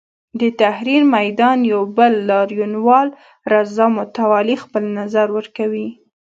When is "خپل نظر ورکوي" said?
4.63-5.87